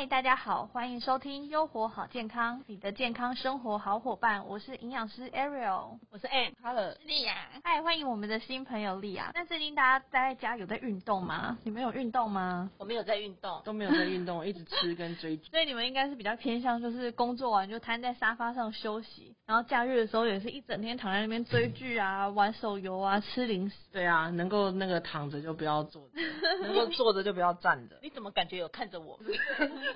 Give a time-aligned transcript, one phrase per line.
[0.00, 4.46] 嗨，大家好，欢迎收听优活好健康，你的健康生活好伙伴。
[4.46, 7.50] 我是营养师 Ariel，我是 Ann，Hello，丽亚。
[7.62, 9.30] 嗨，欢迎我们的新朋友丽亚。
[9.34, 11.58] 那最近大家待在家有在运动吗？
[11.64, 12.70] 你们有运动吗？
[12.78, 15.50] 我没有在运动，都没有在运动，一直吃跟追剧。
[15.52, 23.76] 所以你们应该是比较偏向就是工作完就瘫在沙发上休息，然后假日的时候也是一整天躺在那边追剧啊、 玩手游啊、吃零食。
[23.92, 26.22] 对啊，能够那个躺着就不要坐着，
[26.64, 27.98] 能够坐着就不要站着。
[28.02, 29.20] 你怎么感觉有看着我？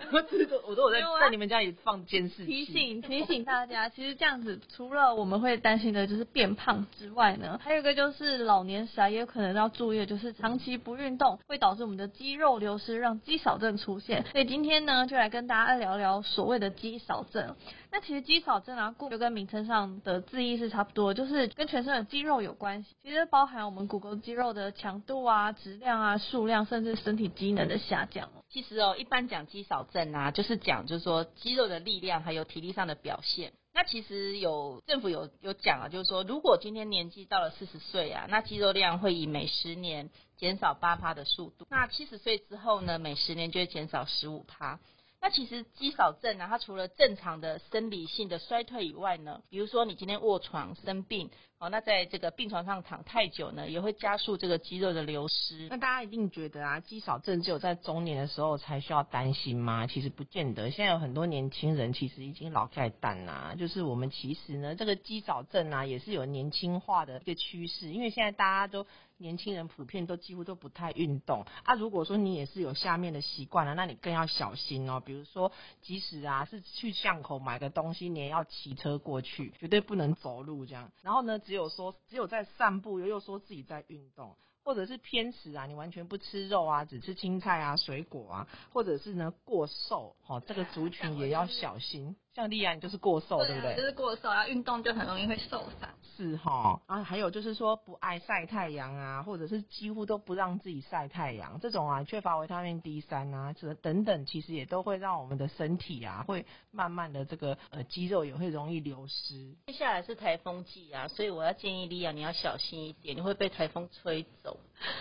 [0.12, 2.46] 我知道，我都我在在你们家里放监视器。
[2.46, 14.24] 提醒提醒大家， 其实这样子除了我们会担心的就是变胖之外呢，还有一个就是老年时啊也有可能要注意的就是长期不运动会导致我们的肌肉流失，让肌少症出现。
[14.32, 17.56] 所以今天呢，就来跟大家聊聊所谓的肌少症。
[17.94, 22.96] 那其实肌少症啊，就跟名称上的字义是差不多，就是跟全身的肌肉有关系。
[23.04, 28.32] 其实包含我们骨骼肌肉的强度啊、质量啊、数量，甚至身体机能的下降。
[28.50, 33.52] 其实哦，一般讲肌少症啊，就是讲就是说肌肉的力量还有体力上的表现。
[33.72, 41.64] 那其实有政府有有讲啊，就是说如果今天年纪到了四十岁啊，那肌肉量会以每十年减少八趴的速度。
[41.70, 44.80] 那七十岁之后呢，每十年就会减少十五趴。
[45.24, 51.30] 那其实肌少症呢，它除了正常的生理性的衰退以外呢，比如说你今天卧床生病，
[51.68, 55.68] 那在这个病床上躺太久呢，也会加速这个肌肉的流失。
[55.70, 59.86] 那大家一定觉得啊，肌少症只有在中年的时候才需要担心吗？
[59.86, 63.54] 其实不见得，现在有很多年轻人其实已经老盖蛋啦。
[63.58, 68.86] 就是我们其实呢，这个肌少症啊，也是有年轻化的一个趋势，因为现在大家都。
[69.16, 71.74] 年轻人普遍都几乎都不太运动啊。
[71.76, 75.00] 如果说你也是有下面的习惯了，那你更要小心哦。
[75.00, 80.90] 比如说，即使啊是去巷口买个东西，你也要骑车过去，绝对不能走路这样。
[81.00, 92.16] 然后呢，只有说只有在散步又又说自己在运动，或者是偏食啊，你完全不吃肉啊，只吃青菜啊、水果啊，或者是呢过瘦，哦，这个族群也要小心。
[92.34, 93.76] 像丽安就是过瘦，对不对？
[93.76, 95.88] 就是过瘦啊，运动就很容易会受伤。
[96.16, 109.54] 是哈，啊，还有就是说不爱晒太阳啊，或者是几乎都不让自己晒太阳，这种啊缺乏维他命 D 三啊，这等等，其实也都会让我们的身体啊，会慢慢的这个呃肌肉也会容易流失。
[109.66, 114.53] 接下来是台风季啊，所以我要建议丽亚你要小心一点，你会被台风吹走。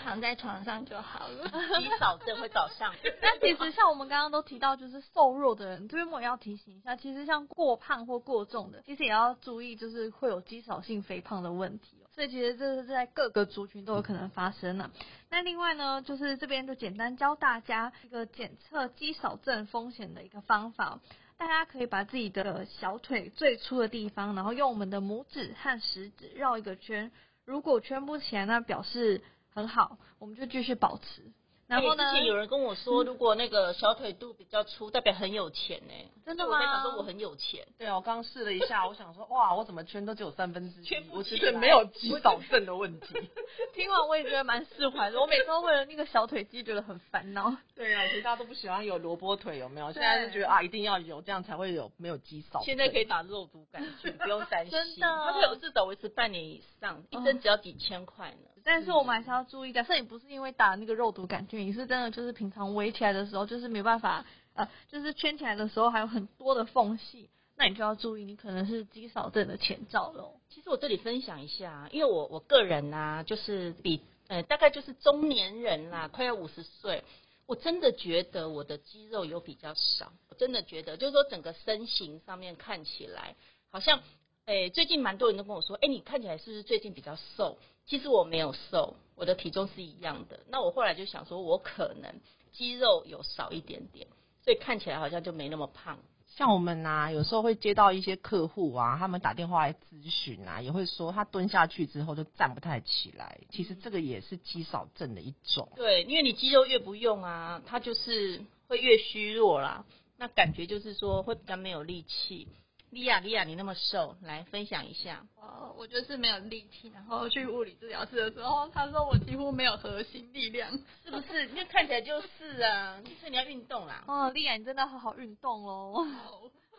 [0.03, 1.49] 躺在床上就好了，
[1.79, 2.93] 肌少症会找上。
[3.21, 12.07] 那其实像我们刚刚都提到，就是瘦弱的人，这边我也要提醒一下，其实像过胖或过重的，其实也要注意，就是会有肌少性肥胖的问题哦。
[12.13, 14.91] 所以其实这是在各个族群都有可能发生呢。
[15.29, 20.99] 那另外呢，就是这边就简单教大家一个检测肌少症风险的一个方法，
[21.37, 27.11] 大家可以把自己的小腿最粗的地方，然后用我们的拇指和食指绕一个圈，
[27.45, 31.31] 如果圈不起来，那表示很好，我们就继续保持。
[31.65, 32.11] 然后呢？
[32.11, 35.93] 之前有人跟我说，如果那个小腿肚比较粗，代表很有钱呢。
[36.25, 36.57] 真的吗？
[36.57, 37.65] 我在想说我很有钱。
[37.77, 43.07] 对啊，我刚试了一下，我想说哇，我怎么圈都只有三分之一，圈不起来，没有肌少症的问题。
[43.73, 45.19] 听完我也觉得蛮释怀的。
[45.19, 47.55] 我每次都为了那个小腿肌觉得很烦恼。
[47.73, 49.91] 对啊，其实大家都不喜欢有萝卜腿，有没有？
[49.93, 52.61] 现在就觉得啊，一定要有，这样才会有没有肌少。
[52.61, 54.71] 现在可以打肉毒杆菌， 不用担心。
[54.71, 58.49] 真的，它可以至少维持半年以上，一针只要几千块呢。
[58.65, 70.39] 但是我们还是要注意，假设你不是因为打那个肉毒杆菌，你是真的就是平常围起来的时候，就是没办法，呃，就是圈起来的时候还有很多的缝隙，那你就要注意，你可能是肌少症的前兆喽。
[70.49, 77.03] 其实我这里分享一下，因为我我个人呢，就是比呃大概就是中年人啦，快要五十岁，
[77.45, 83.35] 我真的觉得我的肌肉有比较少，我真的觉得就是说整个身形上面看起来
[83.69, 83.99] 好像。
[84.45, 87.57] 哎，最近蛮多人都跟我说，哎，你看起来是不是最近比较瘦？
[87.85, 90.41] 其实我没有瘦，我的体重是一样的。
[90.49, 92.13] 那我后来就想说，我可能
[92.51, 94.07] 肌肉有少一点点，
[94.43, 95.97] 所以看起来好像就没那么胖。
[96.35, 103.39] 像我们呐，有时候会接到一些客户啊，他们打电话来咨询啊，也会说他蹲下去之后就站不太起来。
[103.49, 105.69] 其实这个也是肌少症的一种。
[105.77, 109.85] 对，因为你肌肉越不用啊，它就是会越虚弱啦。
[110.17, 112.47] 那感觉就是说会比较没有力气。
[112.93, 115.25] 莉亚，莉亚，你那么瘦，来分享一下。
[115.35, 120.71] 哦，我就是没有力气，然后去物理治疗室的时候，他说我几乎没有核心力量，
[121.03, 121.47] 是不是？
[121.47, 124.03] 因为看起来就是啊，就是你要运动啦。
[124.07, 126.05] 哦，莉亚，你真的好好运动喽。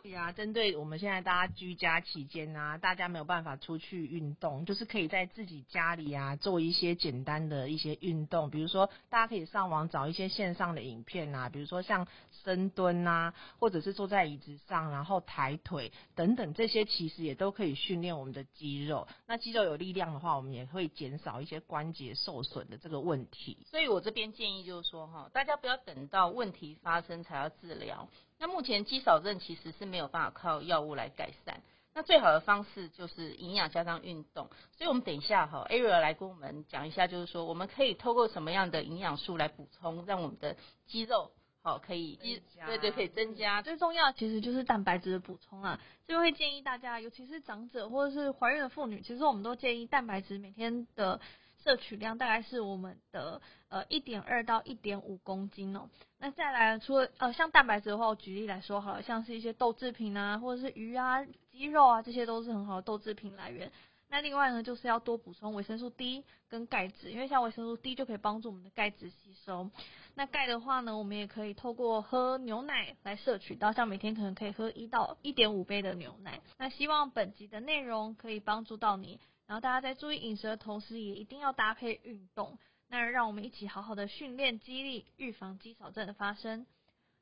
[0.05, 12.07] 对呀、针对我们现在大家居家期间啊，大家没有办法出去运动，就是可以在自己家里啊做一些简单的一些运动，比如说大家可以上网找一些线上的影片啊，比如说像
[12.45, 19.09] 深蹲啊，或者是坐在椅子上然后抬腿等等，这些其实也都可以训练我们的肌肉。
[19.27, 23.57] 那肌肉有力量的话，我们也会减少一些关节受损的这个问题。
[23.71, 28.07] 所以我这边建议就是说哈，大家不要等到问题发生才要治疗。
[28.39, 31.63] 那目前肌少症其实是没有办法靠药物来改善，
[31.95, 34.51] 那最好的方式就是营养加上运动。
[34.77, 41.31] 所以我们等一下哈，Ariel 来跟我们讲一下，就是说我们可以透过什么样的营养素来补充，让我们的肌肉
[41.63, 43.63] 好可以增加对对可以增加。
[43.63, 51.21] 最重要其实就是蛋白质的补充啊，这边会建议大家，尤其是长者或者是怀孕的妇女，其实我们都建议蛋白质每天的
[51.65, 53.41] 摄取量大概是我们的
[53.71, 55.89] 呃一点二到一点五公斤哦。
[56.19, 63.73] 那再来，除了呃像蛋白质的话，我举例来说好了，像是一些豆制品啊，或者是鱼啊、鸡肉啊，这些都是很好的豆制品来源。
[64.09, 69.71] 那另外呢，就是要多补充维生素 D 跟钙质，因为像维生素 D 就可以帮助我们的钙质吸收。
[70.15, 76.41] 那钙的话呢，我们也可以透过喝牛奶来摄取到，像每天可能可以喝一到一点五杯的牛奶。
[76.59, 82.59] 那希望本集的内容可以帮助到你，然后大家在注意饮食的同时，也一定要搭配运动。
[82.89, 86.67] 那让我们一起好好的训练肌力，预防肌少症的发生。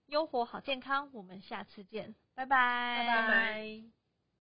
[0.06, 4.01] 优活好健康，我们下次见，拜拜，拜拜。